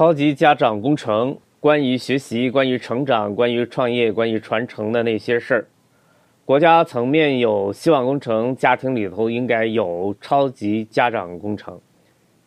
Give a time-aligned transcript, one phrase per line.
[0.00, 5.66] 超级家长工程，关于学习、关于成长、关于创业、关于传承的那些事儿。
[6.46, 11.78] 国家层面有希望工程，家庭里头应该有超级家长工程。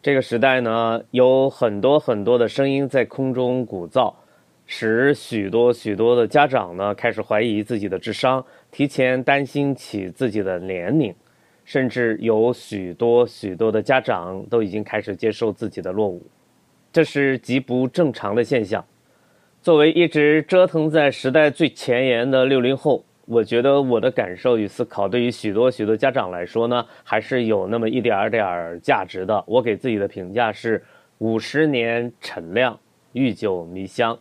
[0.01, 4.11] 这个时代呢，有很多很多的声音在空中鼓噪，
[4.65, 11.13] 使许多许多的家长呢开始怀疑自己的智商，提前担心起自己的年龄，
[11.63, 16.19] 甚至有许多许多的家长都已经开始接受自己的落伍。
[16.93, 18.85] 这是极不正常的现象。
[19.63, 29.43] 作为一直折腾在时代最前沿的六零后，我觉得我的感受与思考，对于许多许多家长来说呢，还是有那么一点点儿价值的。
[29.47, 30.83] 我给自己的评价是：
[31.17, 32.79] 五十年陈酿，
[33.13, 34.19] 愈久弥香。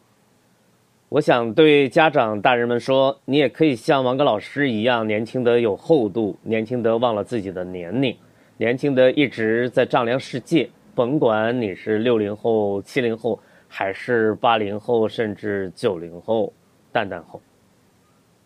[1.10, 8.16] 我想对家长大人们说，你也可以像王哥老师一样，年轻的有厚度，年轻的忘了自己的年龄，
[8.56, 10.70] 年轻的一直在丈量世界。
[10.94, 16.52] 甭管你是六零后、七零后，还是八零后，甚至九零后、
[16.92, 17.40] 蛋蛋后。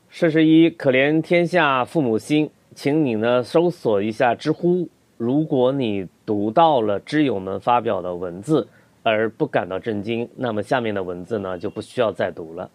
[0.09, 4.89] 事实一，可怜天下父母心，请你呢搜索一下知乎。
[5.17, 8.69] 如果你读到了知友们发表的文字
[9.03, 12.71] 而不感到震惊，那么下面的文字呢就不需要再读了。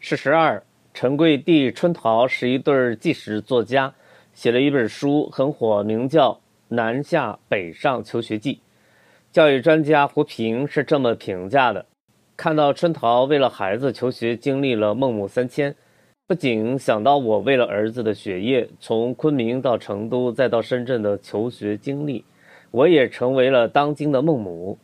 [0.00, 0.60] 事实二，
[0.92, 3.94] 陈贵娣、春桃是一对儿纪实作家，
[4.34, 6.32] 写了一本书很火，名叫
[6.68, 8.54] 《南下北上求学记》。
[9.32, 11.86] 教育专家胡平是这么评价的：
[12.36, 15.74] 看到春桃为了孩子求学经历了孟母三迁，
[16.26, 22.22] 不仅想到我为了儿子的学业从昆明到成都再到深圳的求学经历，
[22.70, 24.76] 我也成为了当今的孟母。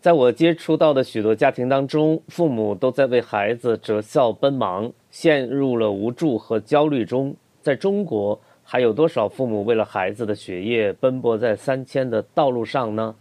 [0.00, 7.36] 在我接触到的许多家庭当中，父母都在为孩子择校奔忙，陷入了无助和焦虑中。
[7.60, 13.14] 在中国，还有多少父母为了孩子的学业奔波在三千的道路上呢？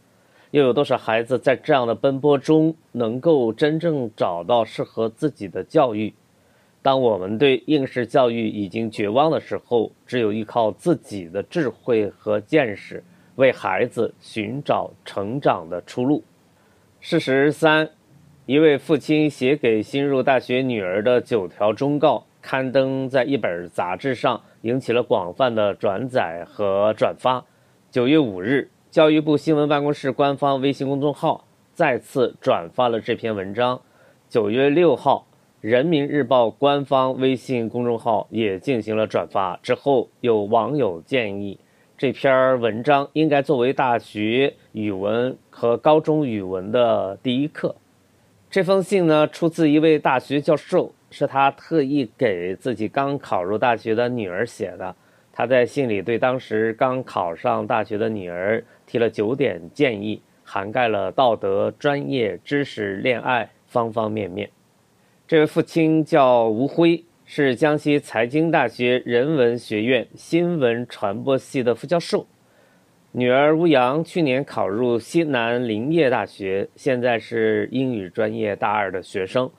[0.52, 6.11] 又有多少孩子在这样的奔波中能够真正找到适合自己的教育？
[6.81, 13.03] 当我们对应试教育已经绝望的时候，只有依靠自己的智慧和见识，
[13.35, 16.23] 为孩子寻找成长的出路。
[17.00, 17.88] 事实三，
[18.47, 27.46] 一位父亲写给新入大学女儿的九条忠告，刊登在一本杂志上，引起了广泛的转载和转发。
[27.91, 28.68] 九月五日。
[28.91, 31.45] 教育部新闻办公室官方微信公众号
[31.75, 33.79] 再次转发了这篇文章。
[34.27, 35.27] 九月六号，
[35.61, 39.59] 人民日报官方微信公众号也进行了转发。
[39.61, 41.59] 之后，有网友建议，
[41.99, 47.75] 这篇文章应该作为大学语文和高中语文的第一课。
[48.49, 54.95] 这封信呢，出自一位大学教授，是他特意给自己刚考入大学的女儿写的。
[55.39, 64.49] 他在信里对当时刚考上大学的女儿提了九点建议，涵盖了道德、专业、知识、恋爱方方面面。
[65.25, 72.28] 这位父亲叫吴辉，是江西财经大学人文学院新闻传播系的副教授。
[73.13, 79.49] 女儿吴阳去年考入西南林业大学，现在是英语专业大二的学生。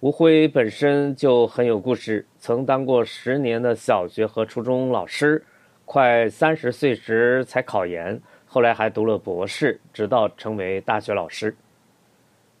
[0.00, 5.44] 吴辉本身就很有故事，曾当过十年的小学和初中老师，
[5.84, 11.56] 快三十岁时才考研，后来还读了博士，直到成为大学老师。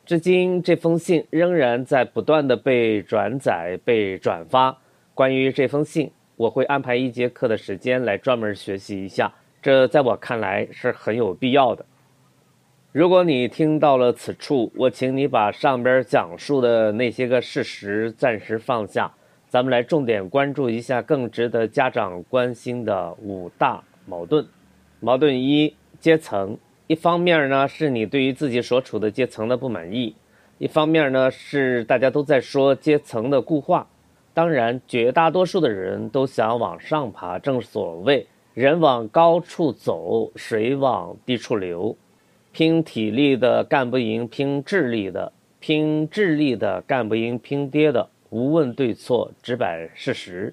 [0.04, 4.76] 至今，这封信仍然在不断的被转载、被转发。
[5.14, 9.32] 关于这封信，我会安排一节课的时间来专门学习一下，
[9.62, 11.86] 这在我看来是很有必要的。
[12.98, 19.08] 如果你听到了此处，我请你把上边讲述的那些个事实暂时放下，
[19.46, 24.44] 咱们来重点关注一下更值得家长关心的五大矛盾。
[24.98, 26.58] 矛盾一：阶层。
[26.88, 30.12] 一方面呢，是你对于自己所处的阶层的不满意；
[30.58, 33.86] 一方面呢，是大家都在说阶层的固化。
[34.34, 41.96] 当然，绝大多数的人都想往上爬，正所谓“人往高处走，水往低处流”。
[42.58, 48.10] 拼体力的干不赢拼智力的，拼智力的干不赢拼爹的。
[48.30, 50.52] 无问对错，只摆事实。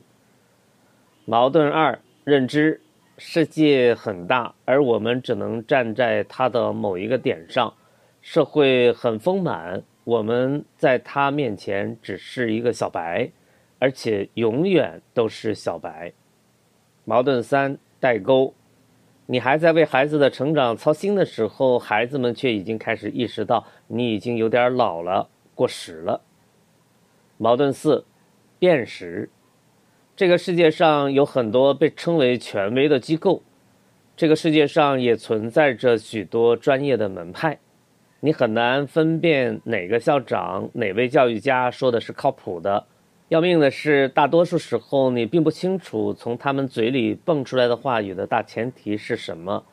[1.26, 2.80] 矛盾二：认知。
[3.18, 7.74] 世界很大，而我们只能站在它的某一个点上。
[8.22, 13.28] 社会很丰满，我们在它面前只是一个小白，
[13.80, 16.14] 而且永远都是小白。
[17.04, 18.54] 矛盾三：代沟。
[19.28, 26.22] 你还在为孩子的成长操心的时候，孩子们却已经开始意识到你已经有点老了、过时了。
[27.38, 28.06] 矛盾四，
[28.60, 29.30] 辨识。
[30.16, 33.42] 这个世界上有很多被称为权威的机构，
[34.16, 37.58] 这个世界上也存在着许多专业的门派。
[38.20, 42.86] 你很难分辨哪个校长、哪位教育家说的是靠谱的。
[43.30, 49.64] 要命的是，大多数时候你并不清楚从他们嘴里蹦出来的话语的大前提是什么。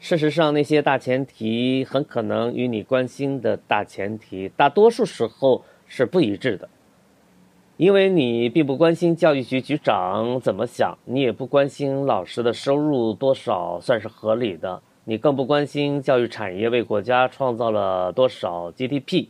[0.00, 6.66] 事实上，那些大前提很可能与你关心的大前提大多数时候是不一致的。
[7.76, 19.26] 因为你并不关心教育局局长怎么想，你也不关心老师的收入多少算是合理的，你更不关心教育产业为国家创造了多少 GDP。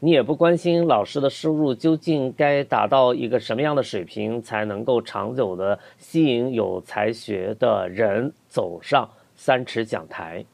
[0.00, 10.44] 你也不关心老师的收入究竟该达到一个什么样的水平，才能够长久的吸引有才学的人走上三尺讲台，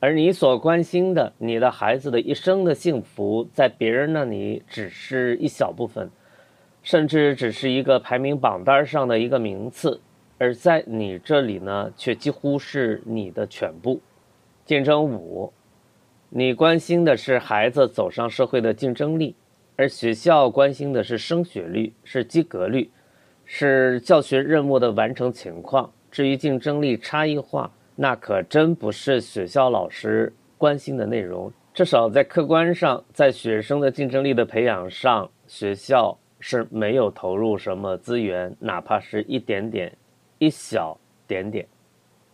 [0.00, 6.10] 而你所关心的，你的孩子的一生的幸福，在别人那里只是一小部分，
[6.82, 10.00] 甚至只是一个排名榜单上的一个名次，
[10.36, 14.00] 而在你这里呢，却几乎是你的全部。
[14.64, 15.52] 竞争五。
[16.36, 19.36] 你关心的是孩子走上社会的竞争力，
[19.76, 22.90] 而学校关心的是升学率、是及格率、
[23.44, 25.88] 是教学任务的完成情况。
[26.10, 31.52] 至于竞争力差异化，那可真不是学校老师关心的内容。
[31.72, 39.96] 至少在客观上，在学生的竞争力的培养上，学校是没有投入什么资源，哪怕是一点点、
[40.38, 40.98] 一小
[41.28, 41.64] 点点。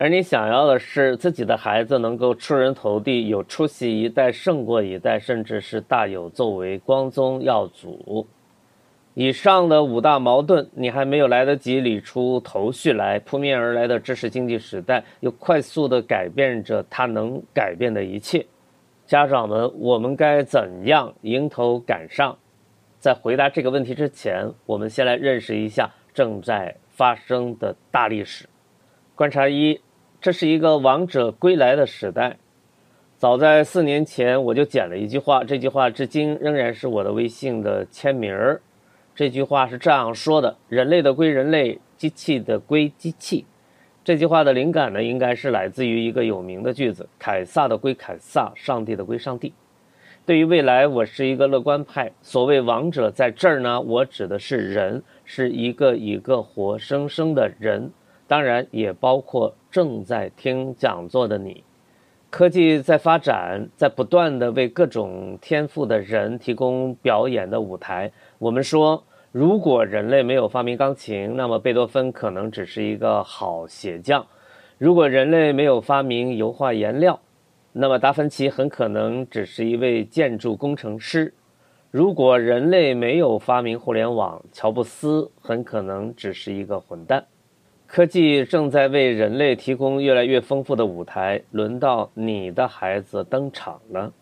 [0.01, 8.25] 而你想要的是自己的孩子能够出人头地，有出息一代胜过一代，甚至是大有作为、光宗耀祖。
[9.13, 18.43] 以上的五大矛盾，你还没有来得及理出头绪来，扑面而来的知识经济时代又快速地改变着它能改变的一切。
[19.05, 22.35] 家长们，我们该怎样迎头赶上？
[22.97, 28.49] 在回答这个问题之前，我们先来认识一下正在发生的大历史。
[29.13, 29.79] 观察一。
[30.21, 32.37] 这是一个王者归来的时代。
[33.17, 38.61] 早在四年前，我就剪了一句话，这句话至今仍然是我的微信的签名儿。
[39.15, 43.45] 这句话是这样说的：“人类的归人类，机器的归机器。”
[44.05, 49.51] 这句话的灵感呢，应该是来自于一个有名的句子：“凯撒的归凯撒，上帝的归上帝。”
[50.23, 52.11] 对于未来，我是一个乐观派。
[52.21, 57.89] 所谓王者在这儿呢，我指的是人，是一个一个活生生的人。
[58.27, 61.63] 当然也包括正在听讲座的你。
[62.29, 68.11] 科技在发展，在不断的为各种天赋的人提供表演的舞台。
[68.37, 74.21] 我们说，如果人类没有发明钢琴，那么贝多芬可能只是一个好鞋匠；
[74.77, 77.19] 如果人类没有发明油画颜料，
[77.73, 81.31] 那么达芬奇很可能只是一位建筑工程师；
[81.89, 87.25] 如果人类没有发明互联网，乔布斯很可能只是一个混蛋。
[87.93, 94.13] 科技正在为人类提供越来越丰富的舞台，轮到你的孩子登场了。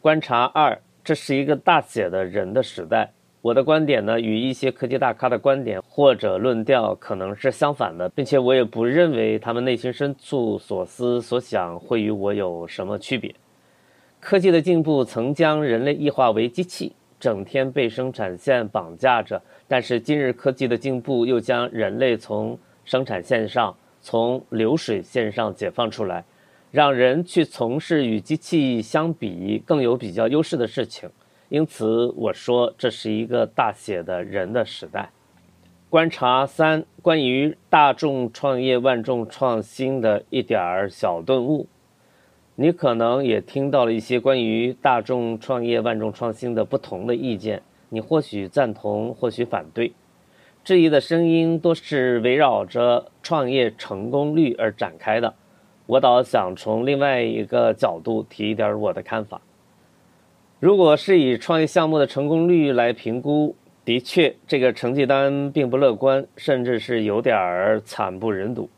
[0.00, 3.12] 观察二，这是一个大写的人的时代。
[3.42, 13.34] 我的观点呢，与一些科技大咖的观点或者论调可能是相反的，并且我也不认为他们内心深处所思所想会与我有什么区别。
[14.20, 16.94] 科技的进步曾将人类异化为机器，
[17.24, 19.40] 整天被生产线绑架着。
[19.66, 26.22] 但是今日科技的进步又将人类从生产线上、从流水线上解放出来，
[26.70, 31.08] 让人去从事与机器相比更有比较优势的事情。
[31.48, 35.08] 因此，我说这是一个大写的人的时代。
[35.88, 41.66] 观察三：关于大众创业、万众创新的一点儿小顿悟。
[42.56, 47.62] 你可能也听到了一些关于大众创业、万众创新的不同的意见。
[47.88, 49.92] 你或许赞同，或许反对，
[50.62, 55.34] 质疑的声音多是围绕着创业成功率而展开的。
[55.86, 59.40] 我倒想从另外一个角度提一点我的看法。
[60.60, 68.70] 如果是以创业项目的成功率来评估，的确这个成绩单并不乐观，甚至是有点儿惨不忍睹。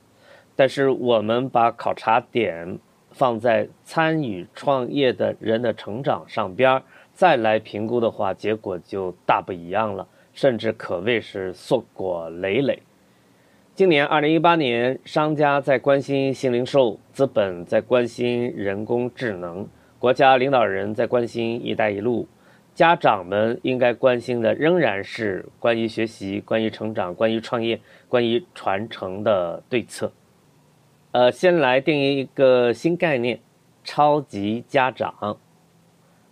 [0.57, 2.79] 但是我们把考察点
[3.17, 6.83] 放在参与创业的人的成长上边儿。
[7.15, 12.83] 再来评估的话，结果就大不一样了，甚至可谓是硕果累累。
[13.75, 19.67] 今年二零一八年，商家在关心新零售，资本在关心人工智能，
[19.99, 22.29] 国家领导人在关心“一带一路”，
[22.75, 30.13] 家长们应该关心的仍然是关于学习、关于成长、关于创业、关于传承的对策。
[31.17, 33.41] 呃，先来定义一个新概念：
[33.83, 35.39] 超级家长。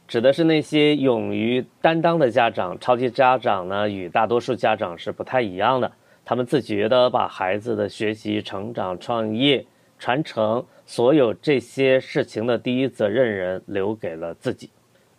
[0.07, 2.79] 指的是那些勇于担当的家长。
[2.79, 5.91] 超级家长呢，与大多数家长是不太一样的。
[6.23, 9.65] 他们自觉地把孩子的学习、成长、创业、
[9.99, 14.69] 传承所有这些事情的第一责任人留给了自己，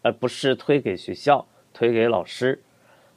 [0.03, 1.43] 而不是推给学校、
[1.73, 2.61] 推给老师。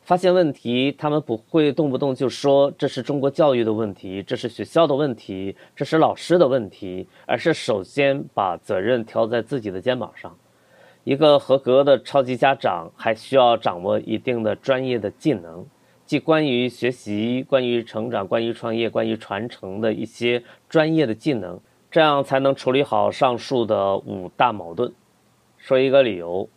[0.09, 10.35] 发现问题，他们不会动不动就说这是中国教育的问题，这是学校的问题，这是老师的问题，而是首先把责任挑在自己的肩膀上。
[11.05, 15.67] 一个合格的超级家长还需要掌握一定的专业的技能，
[16.07, 21.61] 即关于学习、关于成长、关于创业、关于传承的一些专业的技能，
[21.91, 24.91] 这样才能处理好上述的五大矛盾。
[25.59, 26.49] 说一个理由。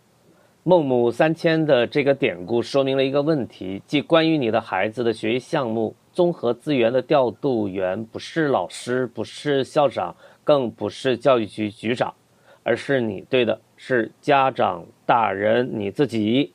[0.63, 12.13] 孟母三迁的这个典故说明了一个问题，即关于你的孩子的学习项目，综合资源的调度员不是老师，不是校长，更不是教育局局长，
[12.61, 16.53] 而是你，对的，是家长大人你自己。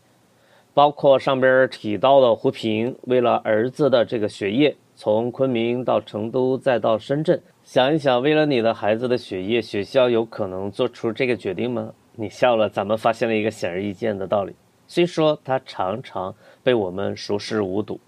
[0.73, 11.93] 包括上边提到的胡平，为了儿子的这个学业，从昆明到成都再到深圳，想一想，为了你的孩子的学业，学校有可能做出这个决定吗？
[12.19, 14.55] 你笑了，咱们发现了一个显而易见的道理。
[14.87, 18.01] 虽说它常常被我们熟视无睹。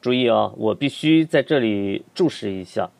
[0.00, 2.90] 注意哦，我必须在这里注释一下：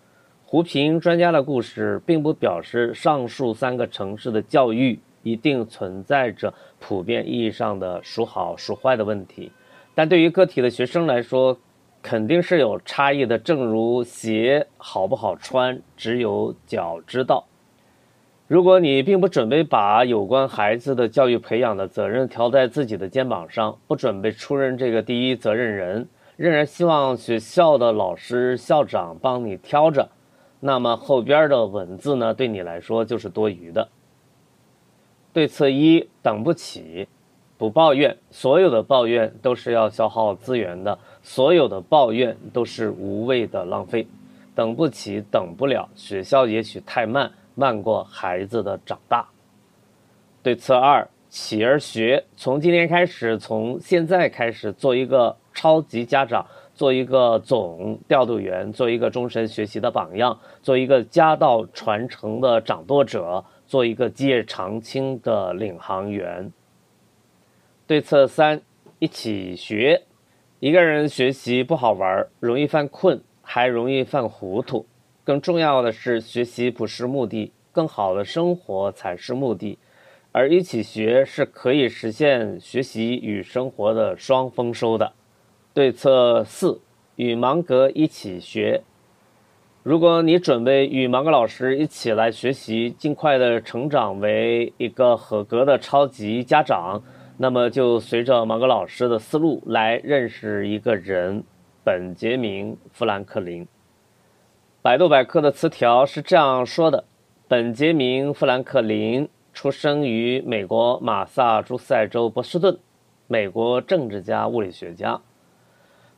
[0.47, 9.53] 胡平专家的故事，并不表示上述三个城市的教育一定存在着普遍意义上的孰好孰坏的问题。
[9.95, 11.59] 但对于个体的学生来说，
[12.01, 13.39] 肯定是有差异的。
[13.39, 17.45] 正如鞋好不好穿，只有脚知道。
[18.49, 30.09] 如果你并不准备把有关孩子的教育培养的责任挑在自己的肩膀上，不准备出任这个第一责任人，仍然希望学校的老师、校长帮你挑着，
[30.61, 33.87] 那么后边的文字呢，对你来说就是多余的。
[35.35, 37.07] 对策一：等不起，
[37.59, 38.17] 不抱怨。
[38.31, 44.07] 所有的抱怨都是要消耗资源的，所有的抱怨都是无谓的浪费。
[44.55, 47.31] 等不起，等不了，学校也许太慢。
[47.59, 49.29] 慢过孩子的长大。
[50.45, 52.25] 对策二：起而学。
[52.37, 66.53] 从今天开始，从现在开始，做一个超级家长，做一个总调度员，做一个终身学习的榜样，做一个家道传承的掌舵者，做一个基业长青的领航员。
[67.89, 68.61] 对策三：
[69.01, 70.01] 一起学。
[70.61, 74.87] 一个人学习不好玩，容易犯困，还容易犯糊涂。
[75.29, 79.79] 更重要的是，学习不是目的，更好的生活才是目的。
[80.33, 85.13] 而一起学是可以实现学习与生活的双丰收的。
[85.75, 86.81] 对策四：
[87.17, 88.81] 与芒格一起学。
[89.83, 97.03] 如果你准备与芒格老师一起来学习，尽快的成长为一个合格的超级家长，
[97.37, 101.45] 那么就随着芒格老师的思路来认识一个人——
[101.85, 103.69] 本杰明·富兰克林。
[104.89, 107.05] 百度百科的词条是这样说的：
[107.47, 112.79] 本杰明·富兰克林出生于美国马萨诸塞州波士顿，
[113.27, 115.21] 美国政治家、物理学家，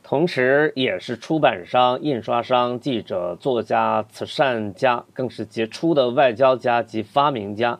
[0.04, 7.76] 同时也是出版商、印刷商、记者、作家、慈善家，更是杰出的外交家及发明家。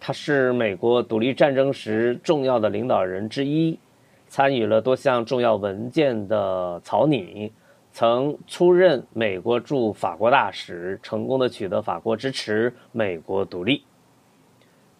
[0.00, 3.78] 他是美国独立战争时重要的领导人之一，
[4.26, 7.52] 参与了多项重要文件的草拟。
[7.94, 13.84] 曾出任美国驻法国大使，成功的取得法国支持美国独立。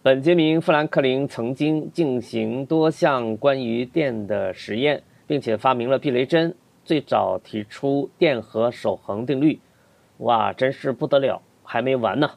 [0.01, 9.59] 本杰明·富兰克林曾经进行多项关于电的实验，并且发明了避雷针，最早提出电荷守恒定律。
[10.19, 11.41] 哇，真是不得了！
[11.65, 12.31] 还没完呢，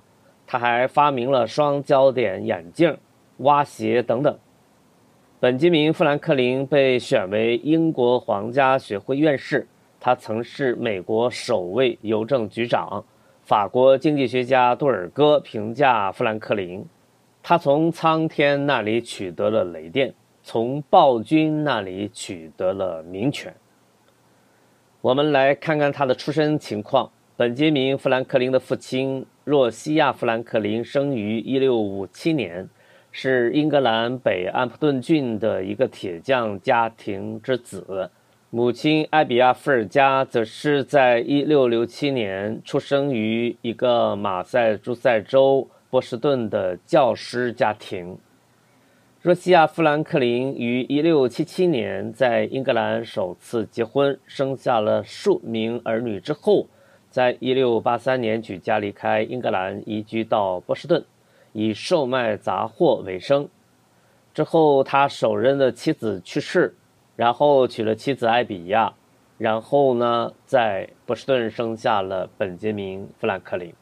[0.44, 2.98] 他还发明了双焦点眼镜、
[3.36, 4.36] 蛙鞋等等。
[5.38, 9.68] 本杰明·富兰克林被选为英国皇家学会院士。
[10.00, 13.04] 他曾是美国首位邮政局长。
[13.42, 16.84] 法国经济学家杜尔戈评价富兰克林：
[17.42, 20.12] 他从苍天那里取得了雷电，
[20.42, 23.54] 从暴君那里取得了民权。
[25.00, 27.10] 我们来看看他的出身情况。
[27.36, 32.68] 本杰明·富兰克林的父亲若西亚·富兰克林生于1657年，
[33.12, 38.10] 是英格兰北安普顿郡的一个铁匠家庭之子。
[38.50, 48.16] 母亲艾比亚·富尔加则是在1667年出生于一个马赛诸塞州波士顿的教师家庭。
[49.20, 56.66] 若西亚·富兰克林于1677年在英格兰首次结婚，生下了数名儿女之后，
[57.10, 61.04] 在1683年举家离开英格兰，移居到波士顿，
[61.52, 63.46] 以售卖杂货为生。
[64.32, 66.74] 之后，他首任的妻子去世。
[67.18, 68.92] 然后娶了妻子艾比亚，
[69.38, 73.74] 然后呢，在波士顿生下了本杰明·富兰克林。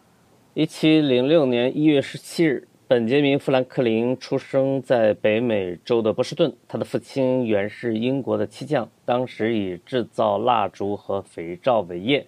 [0.55, 6.50] 一七零六年一月十七日，本杰明·富兰克林出生在北美洲的波士顿。
[6.66, 12.26] 他的父亲原是英国的漆匠，当时以制造蜡烛和肥皂为业，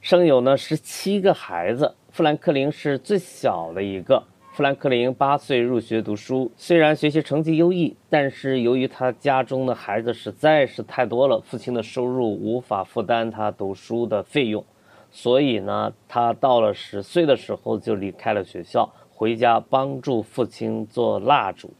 [0.00, 1.94] 生有呢十七个孩子。
[2.10, 4.24] 富兰克林是最小的一个。
[4.56, 14.64] 富兰克林八岁入学读书，虽然学习成绩优异，但是由于他家中的孩子实在是太多了，父亲的收入无法负担他读书的费用。
[15.10, 21.74] 所以呢，他到了十岁的时候就离开了学校，回家帮助父亲做蜡烛。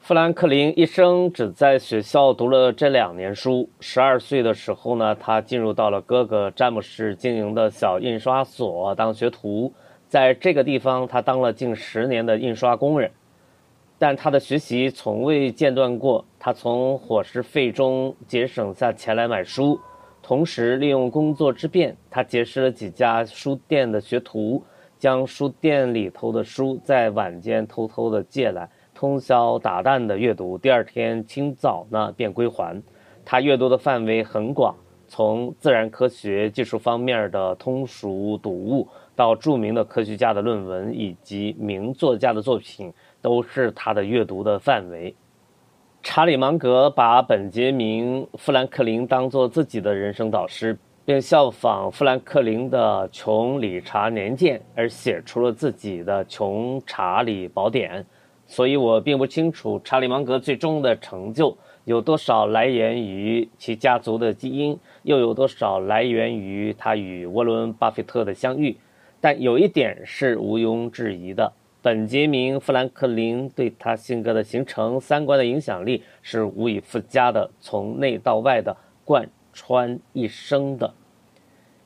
[0.00, 3.66] 富兰克林一生只在学校读了这两年书。
[3.80, 9.72] 十二岁的时候呢，他进入到了哥哥詹姆士经营的小印刷所当学徒，
[10.10, 13.08] 在这个地方，他当了近十年的印刷工人。
[13.96, 19.78] 但他的学习从未间断过，他从伙食费中节省下钱来买书。
[20.20, 24.60] 同时，利用工作之便，他结识了几家书店的学徒，
[24.98, 30.58] 将书店里头的书在晚间偷偷的借来，通宵达旦的阅读。
[30.58, 32.82] 第二天清早呢，便归还。
[33.24, 34.74] 他阅读的范围很广，
[35.06, 38.88] 从自然科学、技术方面的通俗读物，
[39.20, 45.14] 到著名的科学家的论文以及名作家的作品，都是他的阅读的范围。
[46.02, 50.74] 查理芒格把本杰明·富兰克林当作自己的人生导师，
[51.04, 58.02] 并效仿富兰克林的《穷理查年鉴》而写出了自己的《穷查理宝典》。
[58.46, 68.74] 所以我并不清楚查理芒格最终的成就有多少来源于其家族的基因，又有多少来源于他与沃伦·巴菲特的相遇。
[69.20, 71.52] 但有一点是毋庸置疑的。
[71.82, 80.92] 本杰明·富兰克林对他性格的形成、三观的影响力是无以复加的，从内到外的贯穿一生的。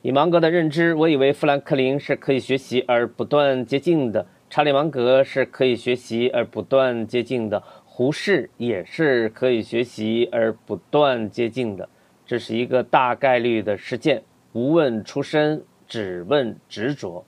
[0.03, 11.88] 以芒格的认知，我以为富兰克林是可以学习而不断接近的；查理芒格是可以学习而不断接近的；胡适也是可以学习而不断接近的。
[12.27, 17.25] 这是一个大概率的事件，无问出身，只问执着。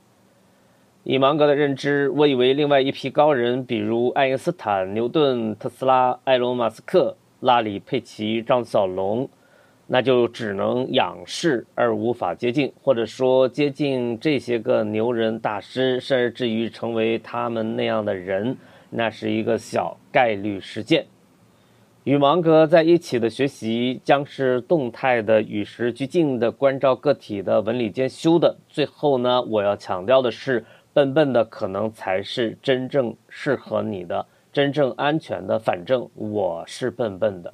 [1.05, 9.29] 以芒格的认知，我以为另外一批高人，比如爱因斯坦、牛顿、特斯拉、埃隆·马斯克、拉里·佩奇、张小龙，
[9.87, 18.57] 那就只能仰视而无法接近，或者说接近这些个牛人大师，甚至于成为他们那样的人，
[18.91, 21.07] 那是一个小概率事件。
[22.07, 28.57] 与芒格在一起的学习，将是动态的、与时俱进的，关照个体的文理兼修的。
[28.69, 30.65] 最后呢，我要强调的是。
[30.93, 35.59] 笨笨的可能才是真正适合你的、真正安全的。
[35.59, 37.53] 反正我是笨笨的。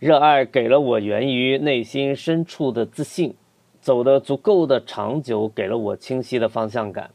[0.00, 3.36] 热爱给了我源于内心深处的自信，
[3.80, 7.10] 走得足够的长久，给了我清晰的方向感。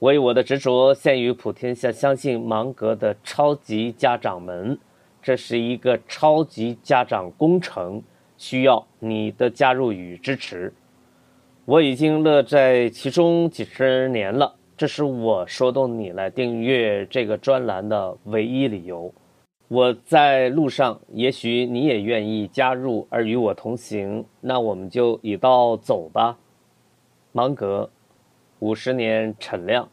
[0.00, 4.76] 我以我的执着献于普天下相信芒格的超级家长们。
[5.24, 8.02] 这是一个超级家长工程，
[8.36, 10.70] 需要你的加入与支持。
[11.64, 14.54] 我已经乐在其中几十年了。
[14.76, 19.10] 这是我说动你来订阅这个专栏的唯一理由。
[19.68, 26.36] 我在路上，也许你也愿意加入而与我同行，那我们就一道走吧。
[27.32, 27.88] 芒格，
[28.58, 29.88] 五十年陈亮，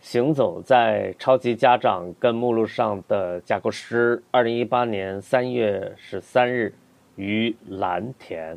[0.00, 6.72] 行走在超级家长跟目录上的架构师，二零一八年三月十三日
[7.16, 8.56] 于蓝田。